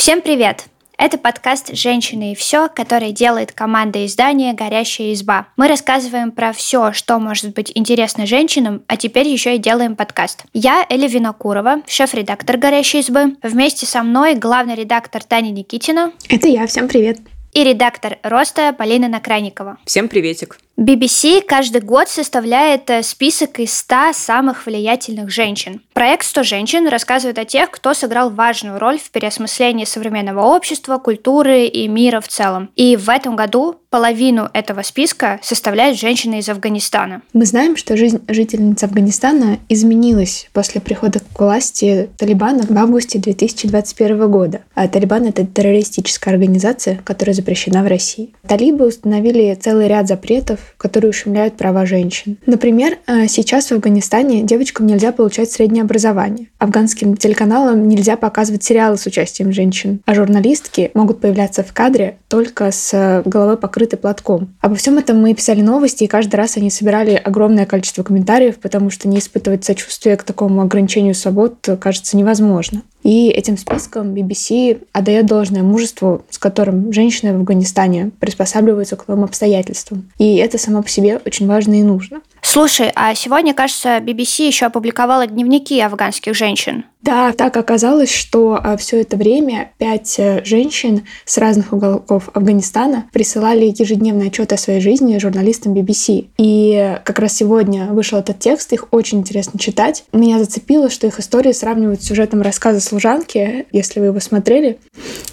[0.00, 0.64] Всем привет!
[0.96, 5.48] Это подкаст «Женщины и все», который делает команда издания «Горящая изба».
[5.58, 10.44] Мы рассказываем про все, что может быть интересно женщинам, а теперь еще и делаем подкаст.
[10.54, 13.36] Я Эля Винокурова, шеф-редактор «Горящей избы».
[13.42, 16.12] Вместе со мной главный редактор Таня Никитина.
[16.30, 17.18] Это я, всем привет.
[17.52, 19.76] И редактор «Роста» Полина Накрайникова.
[19.84, 20.58] Всем приветик.
[20.80, 25.82] BBC каждый год составляет э, список из 100 самых влиятельных женщин.
[25.92, 31.66] Проект «100 женщин» рассказывает о тех, кто сыграл важную роль в переосмыслении современного общества, культуры
[31.66, 32.70] и мира в целом.
[32.76, 37.20] И в этом году половину этого списка составляют женщины из Афганистана.
[37.34, 44.30] Мы знаем, что жизнь жительниц Афганистана изменилась после прихода к власти Талибана в августе 2021
[44.30, 44.62] года.
[44.74, 48.32] А Талибан— это террористическая организация, которая запрещена в России.
[48.48, 52.38] Талибы установили целый ряд запретов которые ущемляют права женщин.
[52.46, 56.48] Например, э, сейчас в Афганистане девочкам нельзя получать среднее образование.
[56.58, 62.70] Афганским телеканалам нельзя показывать сериалы с участием женщин, а журналистки могут появляться в кадре только
[62.70, 64.54] с э, головой покрытой платком.
[64.60, 68.90] Обо всем этом мы писали новости, и каждый раз они собирали огромное количество комментариев, потому
[68.90, 72.82] что не испытывать сочувствие к такому ограничению свобод кажется невозможно.
[73.02, 79.24] И этим списком BBC отдает должное мужеству, с которым женщины в Афганистане приспосабливаются к новым
[79.24, 80.10] обстоятельствам.
[80.18, 82.20] И это само по себе очень важно и нужно.
[82.42, 86.84] Слушай, а сегодня, кажется, BBC еще опубликовала дневники афганских женщин.
[87.02, 93.06] Да, так оказалось, что а, все это время пять э, женщин с разных уголков Афганистана
[93.12, 96.28] присылали ежедневный отчет о своей жизни журналистам BBC.
[96.36, 100.04] И как раз сегодня вышел этот текст, их очень интересно читать.
[100.12, 104.78] Меня зацепило, что их истории сравнивают с сюжетом рассказа «Служанки», если вы его смотрели.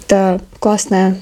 [0.06, 1.18] Это классная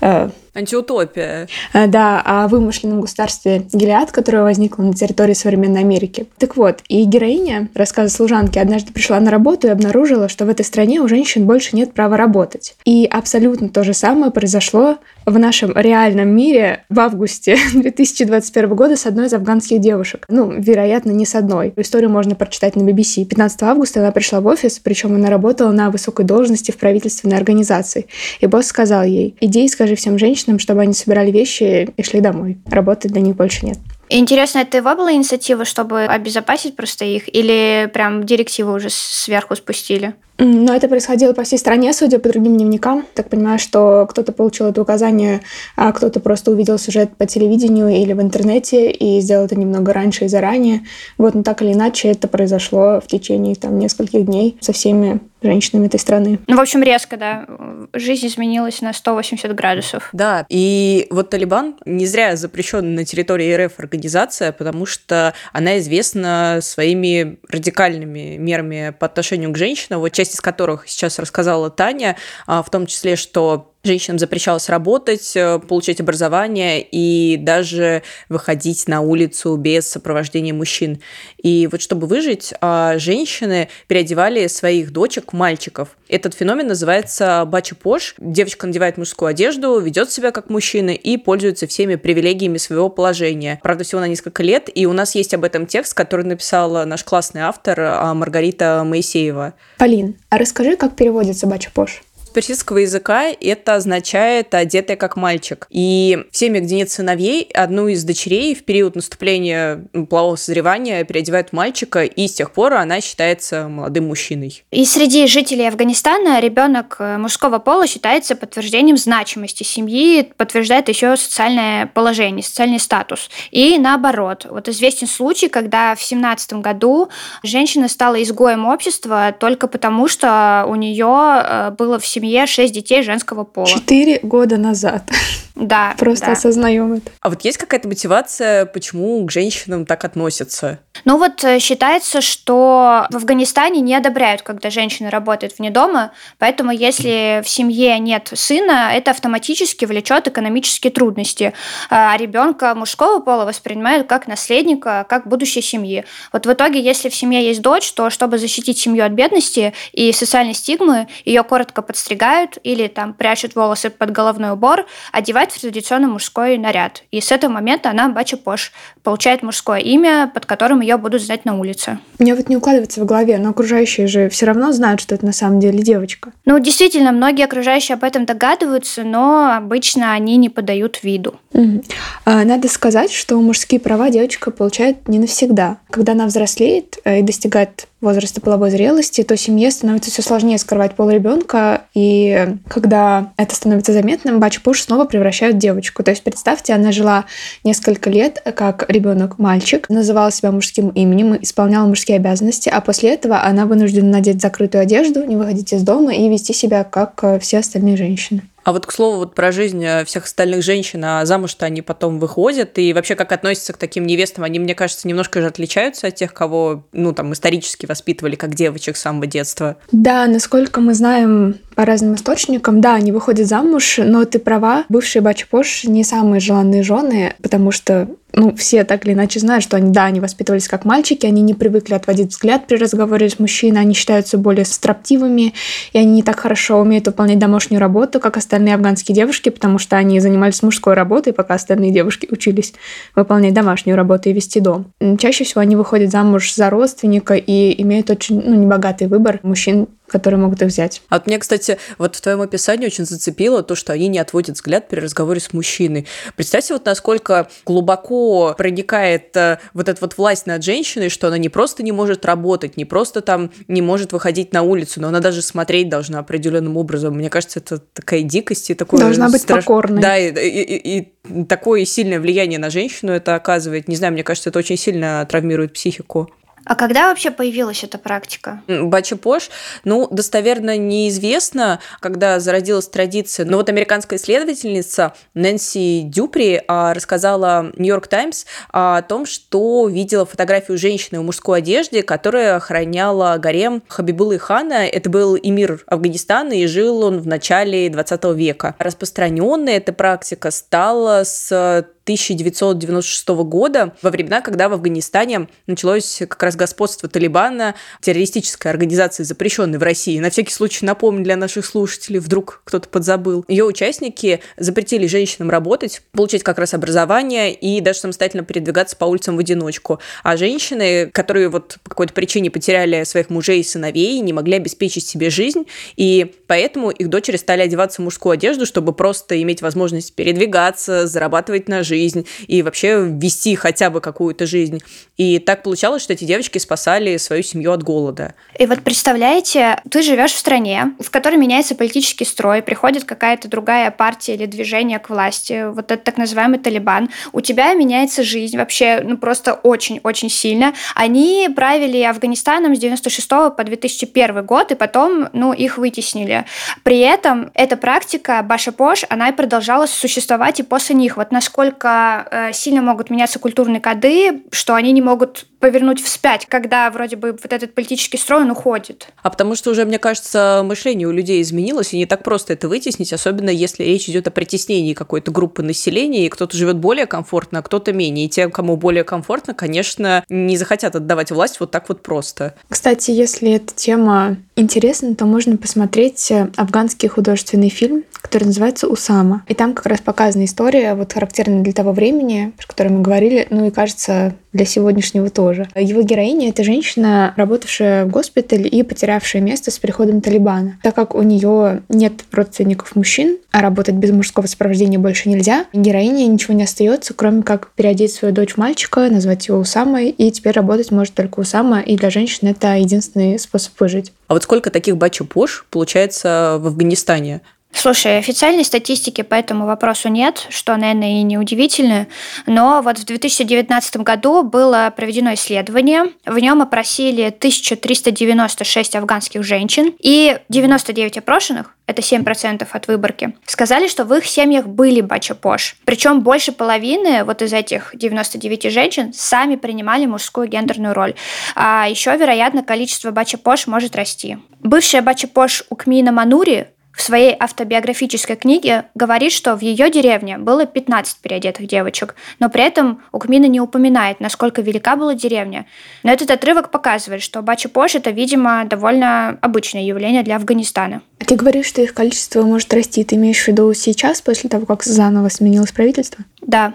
[0.00, 1.48] э, Антиутопия.
[1.72, 6.26] А, да, о вымышленном государстве Гелиад, которое возникло на территории современной Америки.
[6.36, 10.64] Так вот, и героиня рассказа служанки однажды пришла на работу и обнаружила, что в этой
[10.64, 12.76] стране у женщин больше нет права работать.
[12.84, 19.06] И абсолютно то же самое произошло в нашем реальном мире в августе 2021 года с
[19.06, 20.26] одной из афганских девушек.
[20.28, 21.72] Ну, вероятно, не с одной.
[21.76, 23.24] Историю можно прочитать на BBC.
[23.24, 28.06] 15 августа она пришла в офис, причем она работала на высокой должности в правительственной организации.
[28.40, 32.02] И босс сказал ей, иди и скажи всем женщинам, женщинам, чтобы они собирали вещи и
[32.02, 32.58] шли домой.
[32.66, 33.78] Работы для них больше нет.
[34.08, 40.14] Интересно, это его была инициатива, чтобы обезопасить просто их, или прям директивы уже сверху спустили?
[40.38, 43.06] Но это происходило по всей стране, судя по другим дневникам.
[43.14, 45.42] Так понимаю, что кто-то получил это указание,
[45.76, 50.24] а кто-то просто увидел сюжет по телевидению или в интернете и сделал это немного раньше
[50.24, 50.82] и заранее.
[51.18, 55.86] Вот, но так или иначе это произошло в течение там нескольких дней со всеми женщинами
[55.86, 56.38] этой страны.
[56.46, 57.46] Ну, в общем, резко, да.
[57.92, 60.08] Жизнь изменилась на 180 градусов.
[60.12, 66.60] Да, и вот Талибан не зря запрещен на территории РФ организация, потому что она известна
[66.62, 70.00] своими радикальными мерами по отношению к женщинам.
[70.00, 72.16] Вот часть из которых сейчас рассказала Таня,
[72.46, 79.00] а, в том числе, что Женщинам запрещалось работать, э, получать образование и даже выходить на
[79.00, 81.00] улицу без сопровождения мужчин.
[81.42, 85.96] И вот чтобы выжить, а, женщины переодевали своих дочек мальчиков.
[86.08, 88.14] Этот феномен называется бачи-пош.
[88.18, 93.58] Девочка надевает мужскую одежду, ведет себя как мужчина и пользуется всеми привилегиями своего положения.
[93.64, 97.02] Правда, всего на несколько лет, и у нас есть об этом текст, который написал наш
[97.02, 99.54] классный автор а, Маргарита Моисеева.
[99.76, 102.02] Полин, а расскажи, как переводится бачи-пош?
[102.32, 105.66] Персидского языка это означает «одетая как мальчик».
[105.70, 111.52] И в семьях, где нет сыновей, одну из дочерей в период наступления полового созревания переодевают
[111.52, 114.62] мальчика, и с тех пор она считается молодым мужчиной.
[114.70, 121.86] И среди жителей Афганистана ребенок э, мужского пола считается подтверждением значимости семьи, подтверждает еще социальное
[121.86, 123.30] положение, социальный статус.
[123.50, 127.08] И наоборот, вот известен случай, когда в 17 году
[127.42, 132.72] женщина стала изгоем общества только потому, что у нее э, было в семье семье шесть
[132.72, 133.66] детей женского пола.
[133.66, 135.10] Четыре года назад.
[135.54, 135.94] Да.
[135.98, 136.32] Просто да.
[136.32, 137.10] осознаем это.
[137.20, 140.78] А вот есть какая-то мотивация, почему к женщинам так относятся?
[141.04, 146.70] Ну вот э, считается, что в Афганистане не одобряют, когда женщина работает вне дома, поэтому
[146.70, 151.52] если в семье нет сына, это автоматически влечет экономические трудности.
[151.90, 156.04] А ребенка мужского пола воспринимают как наследника, как будущее семьи.
[156.32, 160.12] Вот в итоге, если в семье есть дочь, то чтобы защитить семью от бедности и
[160.12, 166.08] социальной стигмы, ее коротко подстригают или там прячут волосы под головной убор, одевают в традиционный
[166.08, 167.02] мужской наряд.
[167.10, 168.72] И с этого момента она Бача Пош
[169.02, 171.98] получает мужское имя, под которым ее будут знать на улице.
[172.18, 175.32] Мне вот не укладывается в голове, но окружающие же все равно знают, что это на
[175.32, 176.32] самом деле девочка.
[176.44, 181.34] Ну, действительно, многие окружающие об этом догадываются, но обычно они не подают виду.
[181.52, 181.82] Угу.
[182.26, 185.78] Надо сказать, что мужские права девочка получает не навсегда.
[185.90, 190.94] Когда она взрослеет э, и достигает возраста половой зрелости, то семье становится все сложнее скрывать
[190.94, 196.02] пол ребенка, и когда это становится заметным, Бача-Пуш снова превращают в девочку.
[196.02, 197.24] То есть представьте, она жила
[197.64, 203.66] несколько лет как ребенок-мальчик, называла себя мужским именем, исполняла мужские обязанности, а после этого она
[203.66, 207.96] вынуждена надеть закрытую одежду, не выходить из дома и вести себя как э, все остальные
[207.96, 208.42] женщины.
[208.64, 212.18] А вот, к слову, вот про жизнь э, всех остальных женщин, а замуж-то они потом
[212.18, 216.14] выходят, и вообще как относятся к таким невестам, они, мне кажется, немножко же отличаются от
[216.14, 219.76] тех, кого, ну, там, исторически воспитывали как девочек с самого детства.
[219.90, 225.22] Да, насколько мы знаем по разным источникам, да, они выходят замуж, но ты права, бывшие
[225.22, 229.90] бачи-пош не самые желанные жены, потому что ну, все так или иначе знают, что они,
[229.92, 233.94] да, они воспитывались как мальчики, они не привыкли отводить взгляд при разговоре с мужчиной, они
[233.94, 235.54] считаются более строптивыми,
[235.92, 239.96] и они не так хорошо умеют выполнять домашнюю работу, как остальные афганские девушки, потому что
[239.96, 242.72] они занимались мужской работой, пока остальные девушки учились
[243.14, 244.86] выполнять домашнюю работу и вести дом.
[245.18, 250.38] Чаще всего они выходят замуж за родственника и имеют очень ну, небогатый выбор мужчин которые
[250.38, 251.02] могут их взять.
[251.08, 254.56] А вот мне, кстати, вот в твоем описании очень зацепило то, что они не отводят
[254.56, 256.06] взгляд при разговоре с мужчиной.
[256.36, 261.48] Представьте, вот насколько глубоко проникает э, вот эта вот власть над женщиной, что она не
[261.48, 265.42] просто не может работать, не просто там не может выходить на улицу, но она даже
[265.42, 267.14] смотреть должна определенным образом.
[267.14, 269.00] Мне кажется, это такая дикость и такое...
[269.00, 269.64] Должна быть страш...
[269.64, 270.02] покорной.
[270.02, 273.88] Да, и, и, и, и такое сильное влияние на женщину это оказывает.
[273.88, 276.30] Не знаю, мне кажется, это очень сильно травмирует психику.
[276.64, 278.62] А когда вообще появилась эта практика?
[278.68, 279.50] Бачи-пош,
[279.84, 283.46] ну, достоверно неизвестно, когда зародилась традиция.
[283.46, 290.78] Но вот американская исследовательница Нэнси Дюпри а, рассказала Нью-Йорк Таймс о том, что видела фотографию
[290.78, 294.86] женщины в мужской одежде, которая охраняла гарем Хабибулы хана.
[294.86, 298.74] Это был эмир Афганистана, и жил он в начале 20 века.
[298.78, 306.56] Распространенная эта практика стала с 1996 года, во времена, когда в Афганистане началось как раз
[306.56, 310.18] господство Талибана, террористической организации, запрещенной в России.
[310.18, 313.44] На всякий случай напомню для наших слушателей, вдруг кто-то подзабыл.
[313.46, 319.36] Ее участники запретили женщинам работать, получать как раз образование и даже самостоятельно передвигаться по улицам
[319.36, 320.00] в одиночку.
[320.24, 325.06] А женщины, которые вот по какой-то причине потеряли своих мужей и сыновей, не могли обеспечить
[325.06, 325.66] себе жизнь,
[325.96, 331.68] и поэтому их дочери стали одеваться в мужскую одежду, чтобы просто иметь возможность передвигаться, зарабатывать
[331.68, 334.80] на жизнь, жизнь и вообще вести хотя бы какую-то жизнь.
[335.18, 338.34] И так получалось, что эти девочки спасали свою семью от голода.
[338.58, 343.90] И вот представляете, ты живешь в стране, в которой меняется политический строй, приходит какая-то другая
[343.90, 349.00] партия или движение к власти, вот этот так называемый Талибан, у тебя меняется жизнь вообще,
[349.04, 350.72] ну просто очень-очень сильно.
[350.94, 356.46] Они правили Афганистаном с 96 по 2001 год, и потом, ну, их вытеснили.
[356.82, 361.16] При этом эта практика Баша-Пош, она и продолжала существовать и после них.
[361.16, 366.46] Вот насколько настолько э, сильно могут меняться культурные коды, что они не могут повернуть вспять,
[366.46, 369.06] когда вроде бы вот этот политический строй, он уходит.
[369.22, 372.68] А потому что уже, мне кажется, мышление у людей изменилось, и не так просто это
[372.68, 377.60] вытеснить, особенно если речь идет о притеснении какой-то группы населения, и кто-то живет более комфортно,
[377.60, 378.26] а кто-то менее.
[378.26, 382.54] И те, кому более комфортно, конечно, не захотят отдавать власть вот так вот просто.
[382.68, 389.44] Кстати, если эта тема интересна, то можно посмотреть афганский художественный фильм, который называется «Усама».
[389.46, 393.46] И там как раз показана история, вот характерная для того времени, про которое мы говорили,
[393.50, 395.68] ну и, кажется, для сегодняшнего тоже.
[395.74, 400.78] Его героиня— это женщина, работавшая в госпитале и потерявшая место с приходом Талибана.
[400.82, 406.26] Так как у нее нет родственников мужчин, а работать без мужского сопровождения больше нельзя, героине
[406.26, 410.90] ничего не остается, кроме как переодеть свою дочь мальчика, назвать его Усамой, и теперь работать
[410.90, 414.12] может только Усама, и для женщин это единственный способ выжить.
[414.28, 417.42] А вот сколько таких бачу-пош получается в Афганистане?
[417.72, 422.06] Слушай, официальной статистики по этому вопросу нет, что, наверное, и неудивительно.
[422.46, 426.12] Но вот в 2019 году было проведено исследование.
[426.26, 434.04] В нем опросили 1396 афганских женщин, и 99 опрошенных, это 7% от выборки, сказали, что
[434.04, 435.76] в их семьях были бача-пош.
[435.84, 441.14] Причем больше половины вот из этих 99 женщин сами принимали мужскую гендерную роль.
[441.56, 444.38] А еще, вероятно, количество бача-пош может расти.
[444.60, 451.18] Бывшая бача-пош Укмина Манури в своей автобиографической книге говорит, что в ее деревне было 15
[451.18, 455.66] переодетых девочек, но при этом Укмина не упоминает, насколько велика была деревня.
[456.02, 461.02] Но этот отрывок показывает, что Бачи-Пош– это, видимо, довольно обычное явление для Афганистана.
[461.18, 463.04] А ты говоришь, что их количество может расти.
[463.04, 466.24] Ты имеешь в виду сейчас, после того, как заново сменилось правительство?
[466.40, 466.74] Да,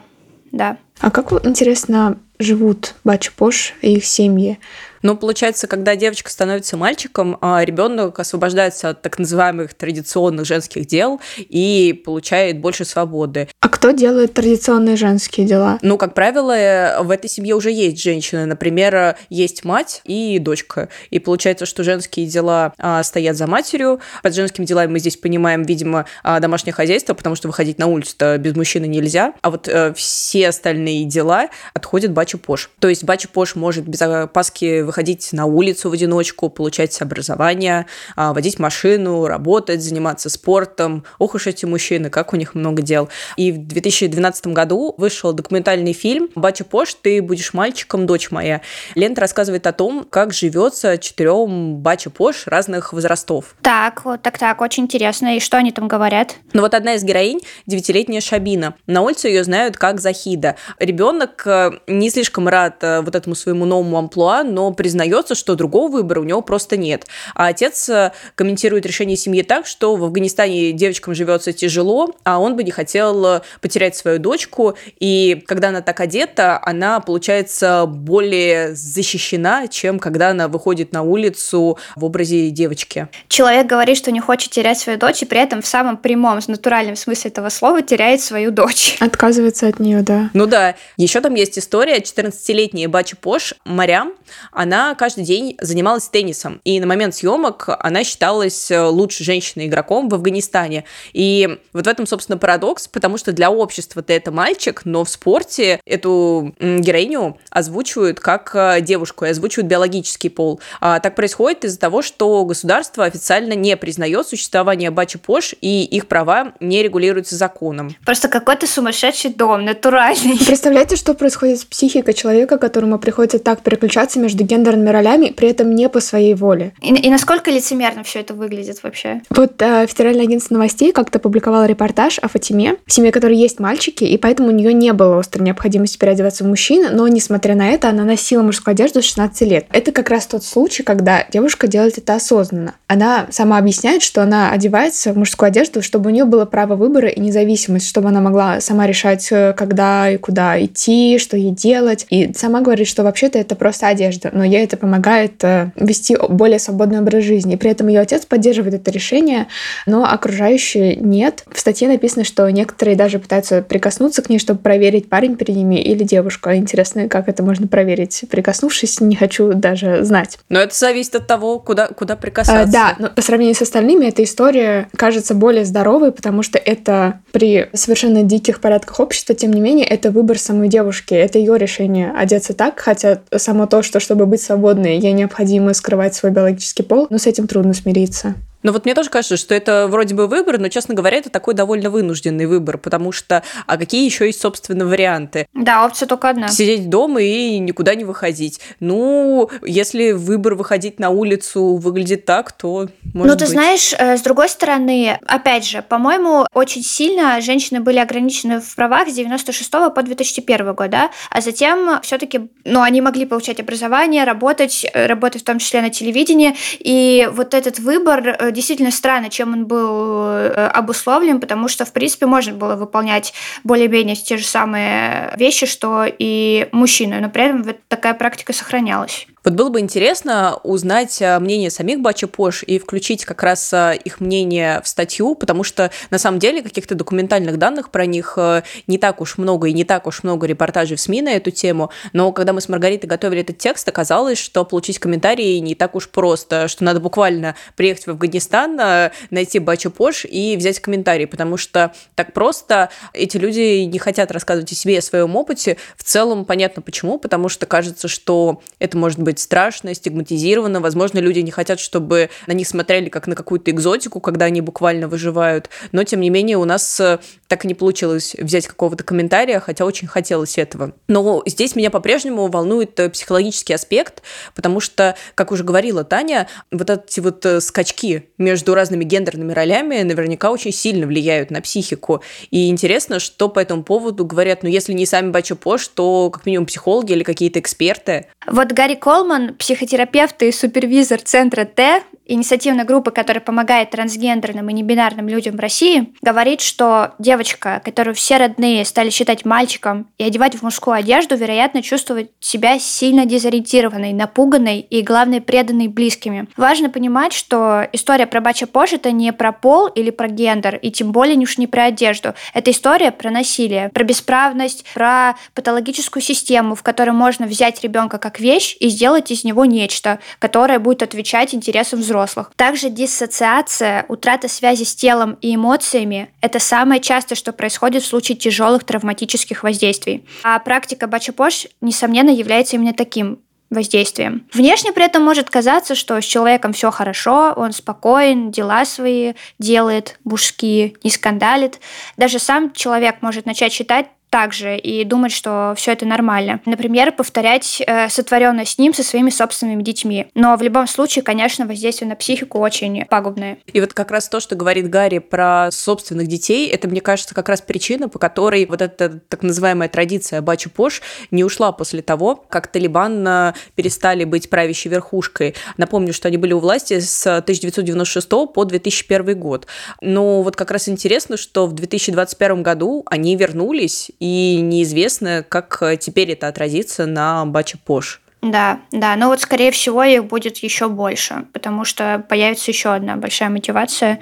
[0.52, 0.78] да.
[1.00, 4.60] А как, интересно, живут Бачи-Пош и их семьи?
[5.02, 11.20] Ну, получается, когда девочка становится мальчиком, а ребенок освобождается от так называемых традиционных женских дел
[11.38, 13.48] и получает больше свободы.
[13.60, 15.80] А кто делает традиционные женские дела?
[15.82, 18.46] Ну, как правило, в этой семье уже есть женщины.
[18.46, 20.90] Например, есть мать и дочка.
[21.10, 24.00] И получается, что женские дела а, стоят за матерью.
[24.24, 28.38] Под женскими делами мы здесь понимаем, видимо, а, домашнее хозяйство, потому что выходить на улицу-то
[28.38, 29.34] без мужчины нельзя.
[29.42, 32.70] А вот а, все остальные дела отходят бачу Пош.
[32.80, 38.34] То есть бачу Пош может без опаски выходить на улицу в одиночку, получать образование, а,
[38.34, 41.04] водить машину, работать, заниматься спортом.
[41.20, 43.10] Ох уж эти мужчины, как у них много дел.
[43.36, 48.62] И в 2012 году вышел документальный фильм «Бача Пош, ты будешь мальчиком, дочь моя».
[48.96, 53.56] Лента рассказывает о том, как живется четырем Бача Пош разных возрастов.
[53.62, 55.38] Так, вот так, так, очень интересно.
[55.38, 56.36] И что они там говорят?
[56.54, 58.76] Ну вот одна из героинь, девятилетняя Шабина.
[58.88, 60.56] На улице ее знают как Захида.
[60.80, 65.92] Ребенок э, не слишком рад э, вот этому своему новому амплуа, но признается, что другого
[65.92, 67.08] выбора у него просто нет.
[67.36, 72.56] А отец э, комментирует решение семьи так, что в Афганистане девочкам живется тяжело, а он
[72.56, 74.76] бы не хотел э, потерять свою дочку.
[75.00, 81.78] И когда она так одета, она, получается, более защищена, чем когда она выходит на улицу
[81.96, 83.08] в образе девочки.
[83.28, 86.96] Человек говорит, что не хочет терять свою дочь, и при этом в самом прямом, натуральном
[86.96, 88.98] смысле этого слова теряет свою дочь.
[89.00, 90.30] Отказывается от нее, да.
[90.34, 90.76] Ну да.
[90.98, 91.98] Еще там есть история.
[91.98, 94.14] 14-летняя Бачи Пош, Марям,
[94.52, 96.60] она она каждый день занималась теннисом.
[96.64, 100.84] И на момент съемок она считалась э, лучшей женщиной-игроком в Афганистане.
[101.14, 105.10] И вот в этом, собственно, парадокс, потому что для общества ты это мальчик, но в
[105.10, 110.60] спорте эту героиню озвучивают как э, девушку и озвучивают биологический пол.
[110.82, 116.54] А так происходит из-за того, что государство официально не признает существование бачи-пош, и их права
[116.60, 117.96] не регулируются законом.
[118.06, 120.38] Просто какой-то сумасшедший дом, натуральный.
[120.46, 125.50] Представляете, что происходит с психикой человека, которому приходится так переключаться между гендерными гендерными ролями, при
[125.50, 126.74] этом не по своей воле.
[126.82, 129.22] И, и насколько лицемерно все это выглядит вообще?
[129.30, 134.04] Вот э, Федеральное агентство новостей как-то публиковало репортаж о Фатиме, в семье которой есть мальчики,
[134.04, 137.90] и поэтому у нее не было острой необходимости переодеваться в мужчину, но, несмотря на это,
[137.90, 139.66] она носила мужскую одежду с 16 лет.
[139.72, 142.76] Это как раз тот случай, когда девушка делает это осознанно.
[142.88, 147.10] Она сама объясняет, что она одевается в мужскую одежду, чтобы у нее было право выбора
[147.10, 152.06] и независимость, чтобы она могла сама решать, э, когда и куда идти, что ей делать.
[152.10, 156.60] И сама говорит, что вообще-то это просто одежда, но ей это помогает э, вести более
[156.60, 157.54] свободный образ жизни.
[157.54, 159.48] И при этом ее отец поддерживает это решение,
[159.86, 161.44] но окружающие нет.
[161.52, 165.76] В статье написано, что некоторые даже пытаются прикоснуться к ней, чтобы проверить, парень перед ними
[165.76, 166.56] или девушка.
[166.56, 170.40] Интересно, как это можно проверить, прикоснувшись, не хочу даже знать.
[170.50, 172.62] Но это зависит от того, куда, куда прикасаться.
[172.62, 177.20] А, да, но по сравнению с остальными эта история кажется более здоровой, потому что это
[177.32, 182.12] при совершенно диких порядках общества, тем не менее, это выбор самой девушки, это ее решение
[182.12, 187.08] одеться так, хотя само то, что чтобы быть свободной, ей необходимо скрывать свой биологический пол,
[187.10, 188.36] но с этим трудно смириться.
[188.64, 191.54] Но вот мне тоже кажется, что это вроде бы выбор, но, честно говоря, это такой
[191.54, 195.48] довольно вынужденный выбор, потому что, а какие еще есть, собственно, варианты?
[195.54, 196.48] Да, опция только одна.
[196.50, 198.60] Сидеть дома и никуда не выходить.
[198.80, 203.50] Ну, если выбор выходить на улицу выглядит так, то может Ну, ты быть.
[203.50, 209.08] знаешь, э, с другой стороны, опять же, по-моему, очень сильно женщины были ограничены в правах
[209.10, 214.86] с 96 по 2001 год, да, а затем все-таки, ну, они могли получать образование, работать,
[214.94, 219.54] э, работать в том числе на телевидении, и вот этот выбор э, действительно странно, чем
[219.54, 225.34] он был э, обусловлен, потому что, в принципе, можно было выполнять более-менее те же самые
[225.38, 229.28] вещи, что и мужчины, но при этом такая практика сохранялась.
[229.48, 233.98] Вот было бы интересно узнать э, мнение самих Бача Пош и включить как раз э,
[234.04, 238.64] их мнение в статью, потому что на самом деле каких-то документальных данных про них э,
[238.88, 241.92] не так уж много и не так уж много репортажей в СМИ на эту тему,
[242.12, 246.10] но когда мы с Маргаритой готовили этот текст, оказалось, что получить комментарии не так уж
[246.10, 251.94] просто, что надо буквально приехать в Афганистан, найти Бача Пош и взять комментарий, потому что
[252.16, 255.78] так просто эти люди не хотят рассказывать о себе и о своем опыте.
[255.96, 260.82] В целом понятно почему, потому что кажется, что это может быть быть страшно, стигматизировано.
[260.82, 265.08] Возможно, люди не хотят, чтобы на них смотрели как на какую-то экзотику, когда они буквально
[265.08, 265.70] выживают.
[265.92, 269.86] Но, тем не менее, у нас э, так и не получилось взять какого-то комментария, хотя
[269.86, 270.94] очень хотелось этого.
[271.08, 274.24] Но здесь меня по-прежнему волнует э, психологический аспект,
[274.56, 280.02] потому что, как уже говорила Таня, вот эти вот э, скачки между разными гендерными ролями
[280.02, 282.24] наверняка очень сильно влияют на психику.
[282.50, 286.46] И интересно, что по этому поводу говорят, ну, если не сами Бача Пош, то как
[286.46, 288.28] минимум психологи или какие-то эксперты.
[288.48, 289.27] Вот Гарри Колман,
[289.58, 296.14] психотерапевт и супервизор центра Т, инициативной группы, которая помогает трансгендерным и небинарным людям в России,
[296.22, 301.82] говорит, что девочка, которую все родные стали считать мальчиком и одевать в мужскую одежду, вероятно,
[301.82, 306.48] чувствует себя сильно дезориентированной, напуганной и, главное, преданной близкими.
[306.58, 310.92] Важно понимать, что история про Бача Пош это не про пол или про гендер, и
[310.92, 312.34] тем более уж не про одежду.
[312.54, 318.40] Это история про насилие, про бесправность, про патологическую систему, в которой можно взять ребенка как
[318.40, 322.17] вещь и сделать из него нечто, которое будет отвечать интересам взрослых.
[322.56, 328.38] Также диссоциация, утрата связи с телом и эмоциями– это самое частое, что происходит в случае
[328.38, 330.26] тяжелых травматических воздействий.
[330.44, 334.48] А практика Бачапош, несомненно, является именно таким воздействием.
[334.54, 340.20] Внешне при этом может казаться, что с человеком все хорошо, он спокоен, дела свои делает,
[340.24, 341.80] мужские, не скандалит.
[342.16, 344.08] Даже сам человек может начать считать
[344.38, 346.62] также и думать, что все это нормально.
[346.68, 350.28] Например, повторять э, сотворенное с ним со своими собственными детьми.
[350.36, 353.58] Но в любом случае, конечно, воздействие на психику очень пагубное.
[353.66, 357.50] И вот как раз то, что говорит Гарри про собственных детей, это, мне кажется, как
[357.50, 361.02] раз причина, по которой вот эта так называемая традиция Бачу Пош
[361.32, 365.56] не ушла после того, как Талибан перестали быть правящей верхушкой.
[365.78, 369.66] Напомню, что они были у власти с 1996 по 2001 год.
[370.00, 374.27] Но вот как раз интересно, что в 2021 году они вернулись и
[374.62, 378.22] неизвестно, как э, теперь это отразится на Бача Пош.
[378.42, 383.16] Да, да, но вот скорее всего их будет еще больше, потому что появится еще одна
[383.16, 384.20] большая мотивация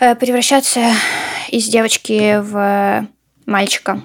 [0.00, 0.92] э, превращаться
[1.48, 3.06] из девочки в
[3.46, 4.02] мальчика.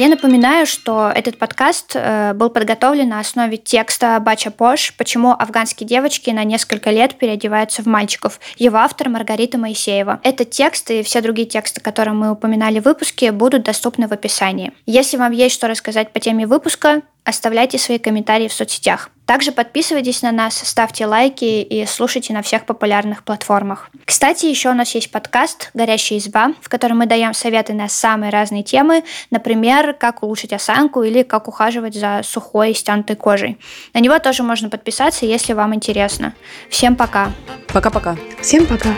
[0.00, 5.86] Я напоминаю, что этот подкаст э, был подготовлен на основе текста Бача Пош «Почему афганские
[5.86, 8.40] девочки на несколько лет переодеваются в мальчиков».
[8.56, 10.20] Его автор Маргарита Моисеева.
[10.22, 14.72] Этот текст и все другие тексты, которые мы упоминали в выпуске, будут доступны в описании.
[14.86, 19.10] Если вам есть что рассказать по теме выпуска, оставляйте свои комментарии в соцсетях.
[19.30, 23.88] Также подписывайтесь на нас, ставьте лайки и слушайте на всех популярных платформах.
[24.04, 28.30] Кстати, еще у нас есть подкаст «Горящая изба», в котором мы даем советы на самые
[28.30, 33.60] разные темы, например, как улучшить осанку или как ухаживать за сухой и стянутой кожей.
[33.94, 36.34] На него тоже можно подписаться, если вам интересно.
[36.68, 37.30] Всем пока.
[37.68, 38.16] Пока-пока.
[38.40, 38.90] Всем пока.